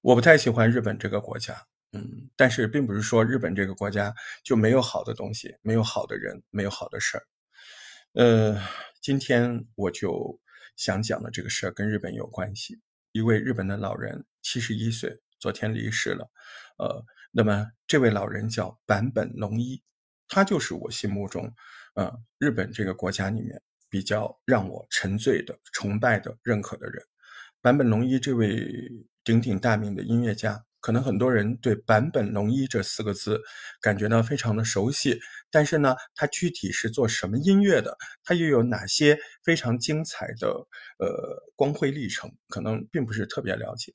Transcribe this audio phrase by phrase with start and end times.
[0.00, 7.26] 我不太喜欢日本这个国家，嗯，但是并不是说日本这个国家就没有好的东西，没有好的人，没有好的事儿。
[8.12, 8.62] 呃，
[9.02, 10.40] 今天我就
[10.76, 12.80] 想讲的这个事儿跟日本有关系。
[13.12, 16.30] 一位日本的老人，七十一岁，昨天离世了。
[16.78, 19.82] 呃，那么这位老人叫坂本龙一，
[20.28, 21.52] 他就是我心目中，
[21.94, 23.60] 呃，日本这个国家里面
[23.90, 27.04] 比较让我沉醉的、崇拜的、认可的人。
[27.68, 28.90] 坂本龙一这位
[29.22, 33.42] 鼎鼎大名的音乐家，可能很多人对坂本龙一这四个字
[33.82, 40.48] 感觉到非常的熟悉，但是呢，他具体是做什么音乐的，他又有哪些非常精彩的
[40.98, 43.92] 呃光辉历程，可能并不是特别了解。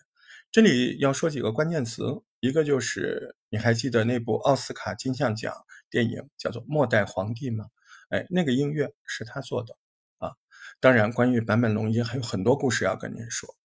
[0.51, 2.03] 这里要说几个关键词，
[2.41, 5.51] 一个就是你还记得那部奥斯卡金像奖
[5.89, 7.65] 电影叫做《末代皇帝》吗？
[8.09, 9.75] 哎，那个音乐是他做的
[10.19, 10.33] 啊。
[10.79, 13.55] 当然，关于坂本龙一还有很多故事要跟您说。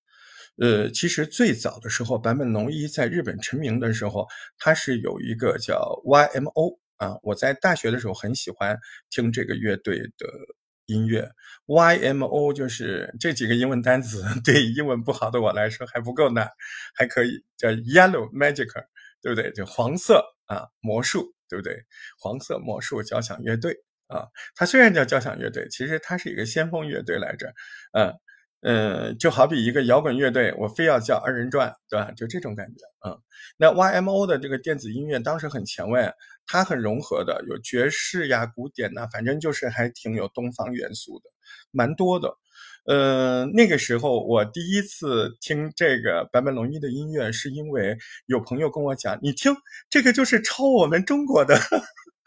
[0.60, 4.26] 呃，其实最早的时候，坂本龙一在日本成名的时候，
[4.58, 7.16] 他是有一个叫 YMO 啊。
[7.22, 8.76] 我在大学的时候很喜欢
[9.08, 10.26] 听这个乐队的
[10.86, 11.30] 音乐。
[11.66, 16.50] YMO 就是这几个英文单词，对英文不好的我来说还不够难，
[16.94, 18.66] 还可以叫 Yellow Magic，
[19.22, 19.52] 对不对？
[19.52, 21.84] 就黄色啊，魔术，对不对？
[22.18, 23.76] 黄色魔术交响乐队
[24.08, 27.54] 啊，它虽然叫交响乐队，其实它是一个先锋乐队来着，
[27.92, 28.12] 嗯。
[28.62, 32.10] 嗯，就好比一个摇滚乐队，我非要叫二人转，对吧？
[32.16, 33.16] 就这种感觉，嗯。
[33.56, 36.10] 那 YMO 的这个电子音乐当时很前卫，
[36.46, 41.30] 它很融合的，有爵士呀、古典呐，反正就是还挺有东方元素的，
[41.70, 42.36] 蛮多的。
[42.86, 49.54] 呃，那个时候我第一次听这个坂本龙一的音乐，是因为有朋友跟我讲，你听
[49.90, 51.56] 这个就是抄我们中国的。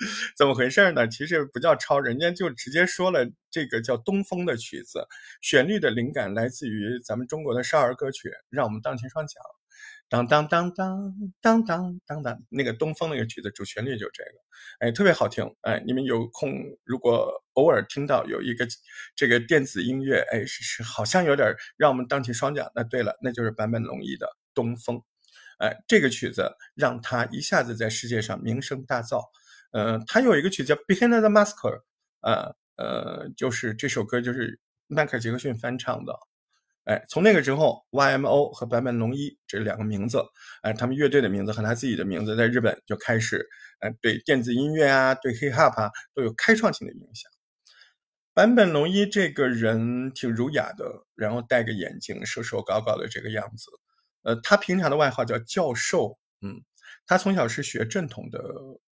[0.35, 1.07] 怎么回事呢？
[1.07, 5.07] 其实不叫抄，人家就直接说了，这个叫东风的曲子，
[5.41, 9.39] 旋律的灵感来自于咱们中国的少儿歌曲，让我们荡起双桨，
[10.09, 14.31] 当当当当当当当当，那个东风那个曲子主旋律就这个，
[14.79, 16.51] 哎，特别好听，哎，你们有空
[16.83, 18.67] 如果偶尔听到有一个
[19.15, 24.99] 这个电子音乐，哎，是是好像有点让我们荡起双桨，那对了，那就是坂本龙一的东风，
[25.59, 29.21] 哎，这个曲子让他一下子在世界上名声大噪。
[29.71, 31.55] 呃，他有一个曲叫《Behind the Mask》，
[32.19, 36.13] 呃呃，就是这首歌就是迈克尔·杰克逊翻唱的，
[36.83, 40.21] 哎，从那个之后，YMO 和坂本龙一这两个名字，
[40.61, 43.47] 哎，他们乐队的名字和他自己的名字，在日本就开始，
[43.79, 47.31] 哎，对电子音乐啊，对 hip hop 啊，都有开创性的影响。
[48.33, 53.71] 坂本龙一这个人挺儒雅的，然后戴个眼镜，瘦瘦高高的这个样子，
[54.23, 56.61] 呃，他平常的外号叫教授，嗯，
[57.07, 58.41] 他从小是学正统的。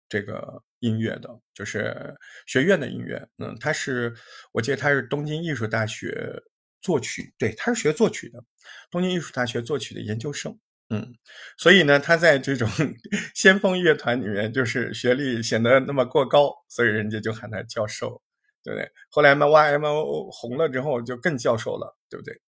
[0.09, 2.15] 这个音乐的，就是
[2.45, 4.13] 学院的音乐，嗯，他是，
[4.51, 6.41] 我记得他是东京艺术大学
[6.81, 8.43] 作曲，对，他是学作曲的，
[8.91, 11.15] 东京艺术大学作曲的研究生，嗯，
[11.57, 12.69] 所以呢，他在这种
[13.33, 18.21] 先锋乐团里面，就是学历显得那么过高，所以人家就喊他教授，
[18.63, 18.89] 对不对？
[19.09, 22.39] 后来嘛，YMO 红了之后，就更教授了，对不对？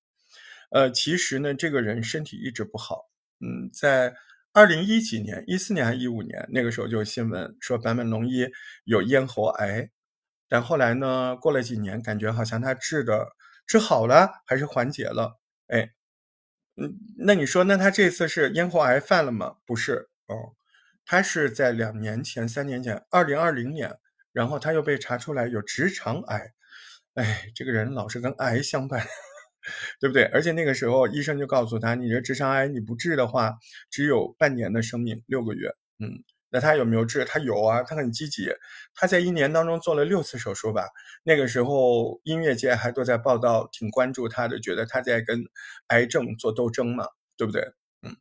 [0.72, 3.10] 呃，其实呢，这个人身体一直不好，
[3.40, 4.16] 嗯，在。
[4.52, 6.48] 二零一几年，一四年还一五年？
[6.50, 8.48] 那个时候就有新闻说坂本龙一
[8.84, 9.90] 有咽喉癌，
[10.48, 13.28] 但后来呢，过了几年，感觉好像他治的
[13.68, 15.40] 治好了，还是缓解了。
[15.68, 15.92] 哎，
[16.78, 19.58] 嗯，那你说，那他这次是咽喉癌犯了吗？
[19.66, 20.56] 不是，哦，
[21.06, 23.98] 他是在两年前、三年前，二零二零年，
[24.34, 26.54] 然后他又被查出来有直肠癌。
[27.14, 29.06] 哎，这个人老是跟癌相伴。
[30.00, 30.24] 对不对？
[30.25, 33.53] 而且那个时候医生就告诉他，你这直肠癌你不治的话，
[33.90, 35.70] 只有半年的生命，六个月。
[36.00, 37.25] 嗯，那他有没有治？
[37.25, 38.50] 他有啊，他很积极。
[38.96, 40.88] 他在一年当中做了六次手术吧。
[41.24, 45.44] 那个时候音乐界还都在报道，挺关注他的，觉得他在跟
[45.88, 47.06] 癌症做斗争嘛，
[47.36, 47.62] 对不对？
[48.02, 48.16] 嗯，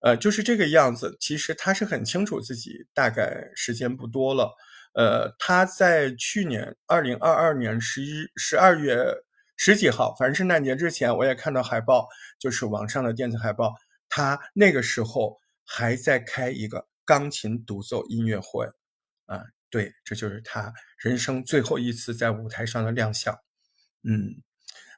[0.00, 1.16] 呃，就是这个样子。
[1.18, 4.54] 其实他是很清楚自己大概时间不多了。
[4.94, 9.24] 呃，他在去年二零二二年十一十二月。
[9.60, 12.08] 十几号，反正圣诞节之前，我也看到海报，
[12.38, 13.74] 就是网上的电子海报。
[14.08, 15.36] 他那个时候
[15.66, 18.66] 还在开一个钢琴独奏音乐会，
[19.26, 23.36] 啊，对，这就是他人生最后一次在舞台上的亮相。
[24.04, 24.40] 嗯，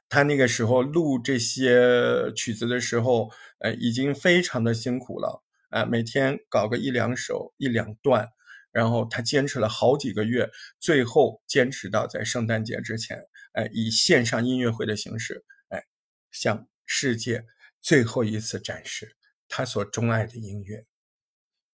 [0.07, 8.29] 他那个时候录这些曲子的时候，呃，已经非常的辛苦了，啊，每天搞个一两首、一两段，
[8.71, 13.25] 然后他坚持了好几个月，最后坚持到在圣诞节之前。
[13.53, 15.85] 哎，以线上音乐会的形式，哎，
[16.31, 17.45] 向世界
[17.81, 19.15] 最后一次展示
[19.47, 20.85] 他所钟爱的音乐。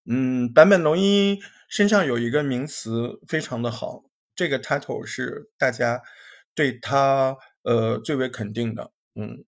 [0.05, 1.39] 嗯，坂本龙一
[1.69, 4.03] 身上有一个名词非常的好，
[4.35, 6.01] 这个 title 是大家
[6.55, 8.91] 对他呃最为肯定的。
[9.15, 9.43] 嗯，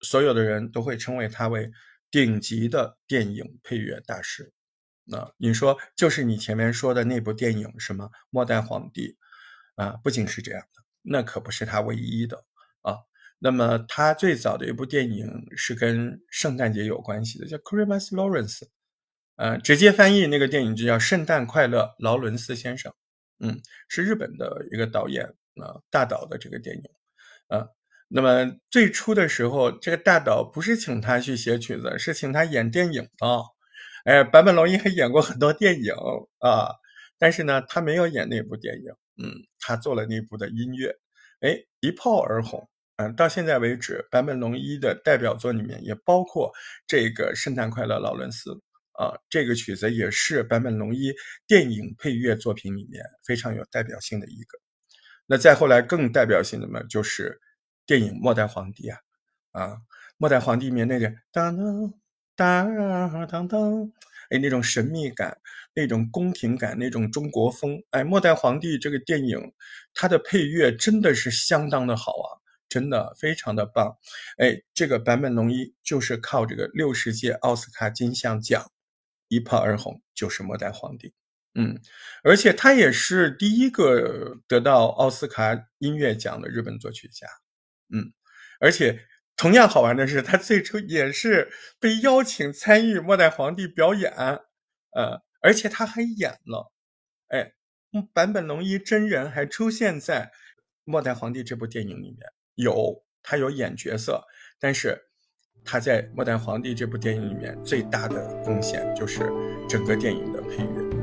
[0.00, 1.70] 所有的人都会称为他为
[2.10, 4.52] 顶级的电影配乐大师。
[5.04, 8.06] 那你说，就是你前面说的那部电影是吗？
[8.30, 9.16] 《末代皇帝》
[9.82, 12.44] 啊，不仅是这样的，那可不是他唯一的
[12.82, 12.96] 啊。
[13.38, 18.58] 那么他最早的一部电影是跟圣诞节有关系的，叫《Christmas Lawrence》。
[19.36, 22.92] 呃，直接翻译那个电影就叫《圣诞快乐，劳伦斯先生》。
[23.38, 25.24] 嗯，是日本的一个导演
[25.56, 26.82] 啊大岛的这个电影。
[27.48, 27.66] 啊，
[28.08, 33.42] 那么最初的时候，这个大岛不是请他去写曲子，是请他演电影的。
[34.04, 35.94] 哎，坂本龙一还演过很多电影
[36.40, 36.68] 啊，
[37.18, 38.92] 但是呢，他没有演那部电影。
[39.22, 40.94] 嗯，他做了那部的音乐，
[41.40, 42.68] 哎，一炮而红。
[42.96, 46.52] 嗯，到现在为止，坂本龙一的代表作里面也包括
[46.86, 48.50] 这个《圣诞快乐，劳伦斯》。
[48.92, 51.10] 啊，这个曲子也是坂本龙一
[51.46, 54.58] 电影配乐作品里面非常有代表性的一个。
[55.24, 57.40] 那再后来更代表性的嘛，就是
[57.86, 58.98] 电影《末代皇帝》啊，
[59.52, 59.66] 啊，
[60.18, 61.56] 《末代皇帝》里面那个当
[62.36, 63.92] 当当当当，
[64.30, 65.38] 哎，那种神秘感，
[65.74, 69.52] 那种宫廷感，那种中国风，哎，《末代皇帝》这个电影，
[69.92, 73.98] 它的配乐真的是相当的好啊，真的非常的棒。
[74.38, 78.70] 哎，这个坂本龙一就是靠这个六十届奥斯卡金像奖。
[79.32, 81.14] 一炮而红就是末代皇帝，
[81.54, 81.80] 嗯，
[82.24, 87.28] 而且他也是第一个得到奥斯卡音乐奖的日本作曲家，
[87.94, 88.12] 嗯，
[88.58, 89.06] 而且
[89.40, 91.50] 同样好玩的是，他最初也是
[91.80, 94.12] 被邀请参与末代皇帝表演，
[94.92, 96.70] 呃，而且他还演了，
[97.28, 97.52] 哎，
[98.12, 100.30] 坂本龙一真人还出现在
[100.84, 102.18] 末代皇帝这部电影里面，
[102.54, 104.24] 有他有演角色，
[104.58, 105.06] 但是。
[105.62, 109.30] 他在《末代皇帝》这部电影里面最大的贡献就是
[109.68, 110.99] 整个电影的配乐。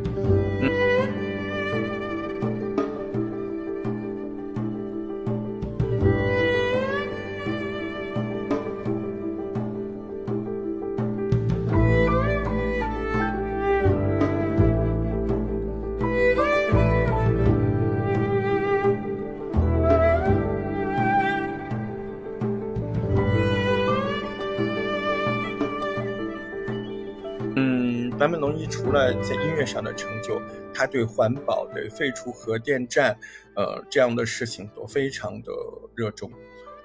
[28.27, 30.41] 坂本龙一除了在音乐上的成就，
[30.73, 33.17] 他对环保、对废除核电站，
[33.55, 35.51] 呃，这样的事情都非常的
[35.95, 36.29] 热衷。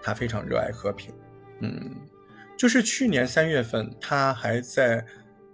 [0.00, 1.12] 他非常热爱和平。
[1.58, 1.96] 嗯，
[2.56, 5.04] 就是去年三月份，他还在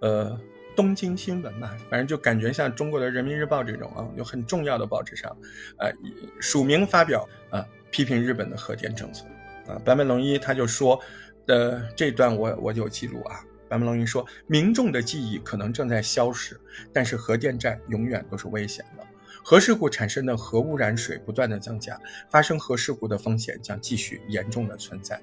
[0.01, 0.39] 呃
[0.75, 5.35] 东京新闻嘛，反正就感觉像中国的人民日报这种啊，有很重要的报纸上，
[5.79, 5.91] 呃，
[6.39, 9.25] 署名发表啊，批评日本的核电政策。
[9.67, 11.01] 啊，坂本龙一他就说，
[11.47, 13.43] 呃，这段我我有记录啊。
[13.69, 16.59] 坂本龙一说：“民众的记忆可能正在消失，
[16.91, 19.05] 但是核电站永远都是危险的。
[19.43, 21.99] 核事故产生的核污染水不断的增加，
[22.29, 25.21] 发生核事故的风险将继续严重的存在。”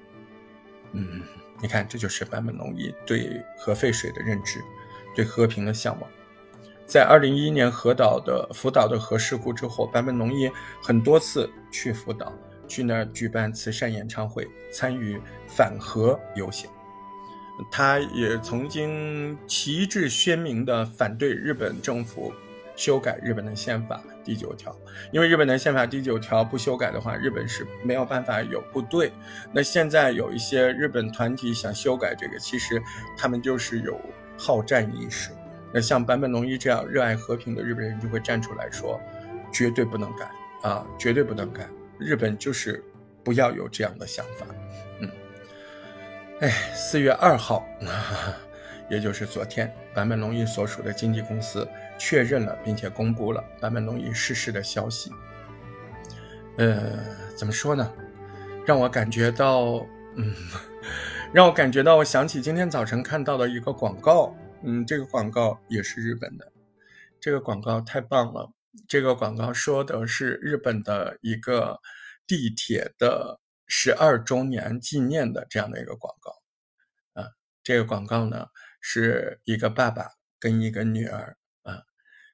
[0.93, 1.20] 嗯，
[1.60, 4.60] 你看，这就是坂本龙一对核废水的认知，
[5.14, 6.08] 对和平的向往。
[6.87, 10.49] 在二零一一年核岛的福岛的核事故之后，坂本龙一
[10.81, 12.32] 很多次去福岛，
[12.69, 16.70] 去那儿举办慈善演唱会，参与反核游行。
[17.70, 22.32] 他也曾经旗帜鲜明地反对日本政府
[22.76, 24.76] 修改日本的宪法第九条，
[25.10, 29.10] 因为日本的宪法第九条不修改的话，日本是没有办法有部队。
[29.52, 32.82] 那现在有一些日本团体想修改这个，其实
[33.16, 33.98] 他们就是有
[34.36, 35.30] 好战意识。
[35.72, 39.00] 那像坂本龙一这样热爱和平的日本人就会站出来说，
[39.52, 40.30] 绝对不能改
[40.62, 41.66] 啊，绝对不能改，
[41.98, 42.84] 日本就是
[43.25, 44.46] 不要有这样的想法。
[45.00, 45.10] 嗯
[46.40, 47.66] 哎，四月二号，
[48.90, 51.66] 也就是昨天，坂本龙一所属的经纪公司
[51.99, 55.11] 确认了，并且公布了坂本龙一逝世的消息。
[56.59, 56.93] 呃，
[57.38, 57.90] 怎么说呢？
[58.66, 60.35] 让我感觉到，嗯，
[61.33, 66.52] 让我感觉到，我想起今天早晨看到的一个广告，嗯，这个广告也是日本的，
[67.19, 68.52] 这个广告太棒了。
[68.87, 71.81] 这个广告说的是日本的一个
[72.26, 73.40] 地铁的。
[73.68, 76.30] 十二周年纪念的这样的一个广告，
[77.20, 77.30] 啊，
[77.62, 78.46] 这个广告呢
[78.80, 80.08] 是一个爸爸
[80.38, 81.82] 跟一个女儿啊，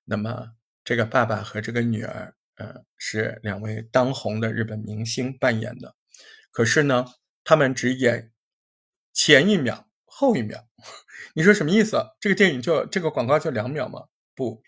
[0.05, 0.53] 那么
[0.85, 5.95] 这个爸爸和这个女儿，呃，是两位当红的日本明星扮演的，
[6.51, 7.07] 可是呢，
[7.45, 8.31] 他们只演
[9.15, 10.69] 前一秒后一秒，
[11.35, 11.97] 你说什么意思？
[12.21, 14.07] 这个电影就这个广告就两秒吗？
[14.35, 14.62] 不，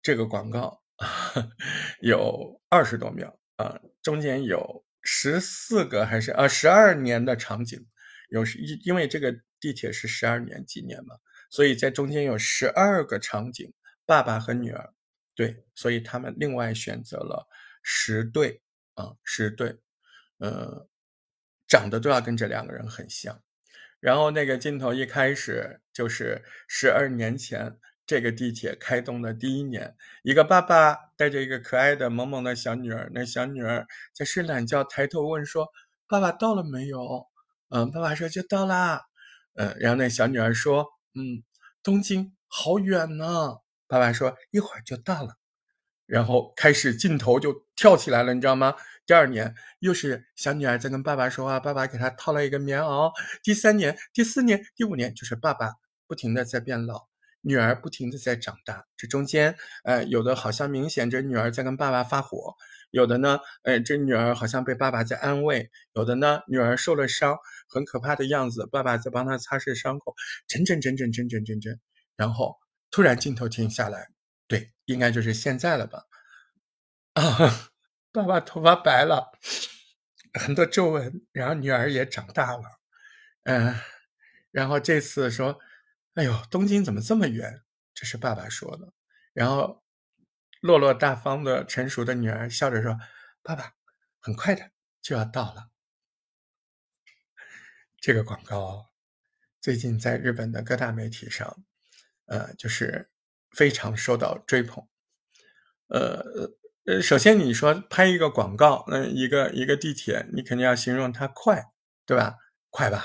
[0.00, 0.80] 这个广告
[2.00, 4.85] 有二十多秒啊，中间有。
[5.08, 7.86] 十四个还是啊十二年的场景，
[8.28, 11.14] 有因因为这个地铁是十二年纪念嘛，
[11.48, 13.72] 所以在中间有十二个场景，
[14.04, 14.92] 爸爸和女儿，
[15.36, 17.46] 对，所以他们另外选择了
[17.84, 18.60] 十对
[18.94, 19.78] 啊十对，
[20.38, 20.88] 呃，
[21.68, 23.40] 长得都要跟这两个人很像，
[24.00, 35.68] 然后那个镜头一开始就是十二年前这个地铁开通的第一年，一个爸爸带着一个可爱的萌萌的小女儿，那小女儿在睡懒觉，抬头问说
[36.06, 37.26] ：“爸爸到了没有？”
[37.68, 39.02] 嗯，爸爸说：“就到啦。”
[39.58, 41.42] 嗯，然后那小女儿说：“嗯，
[41.82, 43.56] 东京好远呢。”
[43.88, 45.34] 爸爸说：“一会儿就到了。”
[46.06, 48.76] 然后开始镜头就跳起来了，你知道吗？
[49.04, 53.10] 第二年又是小女儿在跟爸爸说话，爸爸给她套了一个棉袄。
[53.42, 55.72] 第三年、第四年、第五年，就是爸爸
[56.06, 57.08] 不停的在变老，
[57.46, 58.86] 女儿不停的在长大。
[58.96, 62.54] 这中间，呃，有的好像明显这女儿在跟爸爸发火，
[62.90, 67.38] 有的呢，呃，这女儿好像被爸爸在安慰，有的呢，女儿受了伤，
[67.68, 70.14] 很可怕的样子，爸爸在帮她擦拭伤口，
[70.48, 71.78] 整整整整整整整整，
[72.16, 72.56] 然后
[72.90, 74.08] 突然镜头停下来，
[74.48, 76.02] 对，应该就是现在了吧？
[77.14, 77.70] 啊。
[78.12, 79.30] 爸爸头发白了，
[80.40, 82.62] 很多皱纹，然后女儿也长大了，
[83.42, 83.74] 嗯，
[84.50, 85.58] 然后这次说
[86.16, 87.62] ：“哎呦，东京怎么这么远？”
[87.94, 88.92] 这是爸爸说的。
[89.32, 89.84] 然后
[90.60, 92.98] 落落大方的成熟的女儿笑着说
[93.44, 93.74] ：“爸爸，
[94.18, 94.70] 很快的
[95.00, 95.68] 就要到了。”
[98.00, 98.90] 这个广告
[99.60, 101.62] 最近在日本的各大媒体上，
[102.26, 103.10] 呃，就是
[103.50, 104.86] 非常受到追捧，
[105.88, 106.56] 呃。
[106.86, 111.72] 呃，首先你说拍一个广告，嗯，一个一个地铁，你肯定要形容它快，
[112.06, 112.36] 对吧？
[112.70, 113.04] 快吧？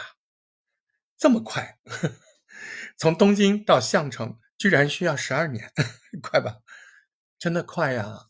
[1.17, 2.11] 这么快呵？
[3.01, 5.71] 从东京到相城居然需要十二年，
[6.21, 6.57] 快吧？
[7.39, 8.27] 真的快呀，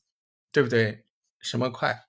[0.50, 1.06] 对不对？
[1.42, 2.06] 什么快？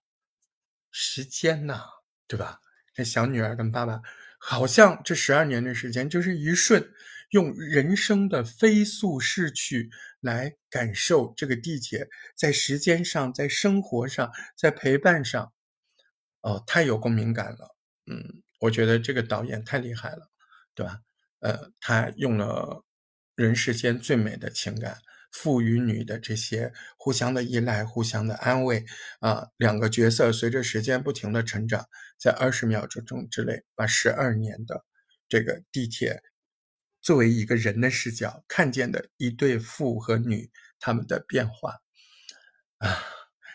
[0.92, 1.82] 时间呐，
[2.28, 2.60] 对吧？
[2.94, 4.00] 这小女儿跟爸爸，
[4.38, 6.88] 好像这十二年的时间就是一瞬。
[7.30, 9.90] 用人生的飞速逝去
[10.20, 15.52] 来感受这个地铁在时间上、在生活上、在陪伴上，
[16.42, 17.74] 哦，太有共鸣感了。
[18.06, 20.30] 嗯，我觉得这个导演太厉害了，
[20.76, 21.00] 对吧？
[21.42, 22.82] 呃，他用了
[23.36, 24.96] 人世间最美的情感，
[25.30, 28.84] 父与女的这些互相的依赖、互相的安慰
[29.20, 31.86] 啊，两个角色随着时间不停的成长，
[32.18, 34.84] 在二十秒钟中之内，把十二年的
[35.28, 36.22] 这个地铁。
[37.00, 41.80] 作为一个人的视角看见的一对父和女他们的变化
[42.78, 42.88] 啊，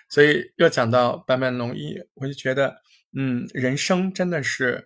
[0.10, 2.82] 所以又讲到坂本龙一，我就觉得，
[3.17, 4.86] 嗯，人生真的是，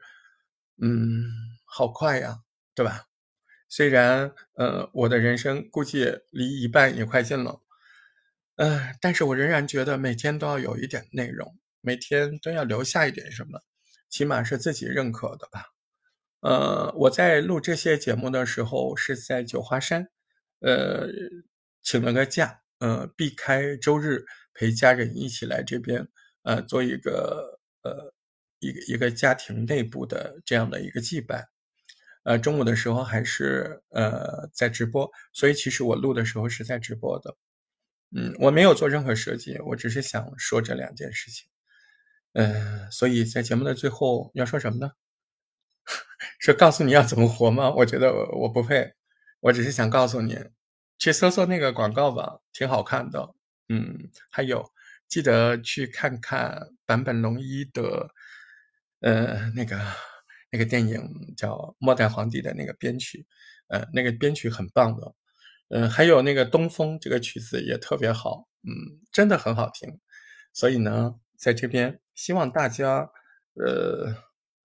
[0.79, 1.23] 嗯，
[1.65, 2.37] 好快呀，
[2.81, 3.05] 对吧？
[3.69, 7.61] 虽然，呃，我的人生估计离一半也快近了，
[8.55, 13.61] 呃，但是我仍然觉得每天都要有一点内容，每天都要留下一点什么，
[14.09, 15.65] 起码是自己认可的吧。
[16.39, 20.09] 呃，我在录这些节目的时候是在九华山，
[20.61, 21.07] 呃，
[21.83, 26.07] 请了个假，呃，避开周日陪家人一起来这边，
[26.41, 28.11] 呃，做一个呃
[28.57, 31.47] 一个一个家庭内部的这样的一个祭拜，
[32.23, 37.35] 呃，中午的时候还是呃在直播，所以其实我录的时候是在直播的，
[38.15, 41.47] 嗯，我没有做任何设计，我只是想说这两件事情，
[42.33, 44.91] 嗯，所以在节目的最后要说什么呢？
[46.39, 47.71] 是告诉你要怎么活吗？
[47.71, 48.93] 我觉得我不配，
[49.39, 50.37] 我只是想告诉你，
[50.99, 53.33] 去搜搜那个广告吧，挺好看的。
[53.69, 54.71] 嗯，还有
[55.07, 58.13] 记得去看看坂本龙一的，
[58.99, 59.79] 呃，那个
[60.51, 63.25] 那个电影叫《末代皇帝》的那个编曲，
[63.69, 65.15] 呃，那个编曲很棒的。
[65.69, 69.99] 嗯，还有那个东风这个曲子也特别好，嗯，真的很好听。
[70.53, 73.09] 所以呢，在这边希望大家，
[73.55, 74.15] 呃，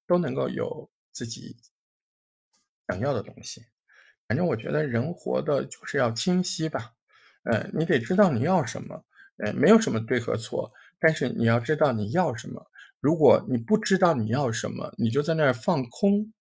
[0.07, 0.91] 都能够有。
[1.17, 1.57] 自己
[2.87, 3.63] 想要的东西，
[4.29, 6.93] 反正我觉得人活的就是要清晰吧。
[7.45, 9.03] 呃，你得知道你要什么，
[9.39, 12.71] 呃，没有什么对和错，但是你要知道你要什么。
[13.07, 16.33] 如果你不知道你要什么，你就在那儿放空，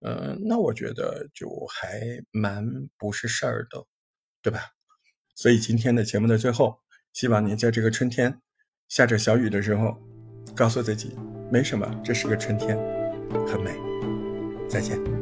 [0.00, 2.00] 嗯，那我觉得就还
[2.32, 2.66] 蛮
[2.98, 3.86] 不是事儿的，
[4.42, 4.58] 对吧？
[5.36, 6.80] 所以今天的节目的最后，
[7.12, 8.40] 希望你在这个春天
[8.88, 9.96] 下着小雨的时候，
[10.56, 11.16] 告诉自己
[11.48, 12.76] 没什么，这是个春天，
[13.46, 13.70] 很美。
[14.68, 15.19] 再见。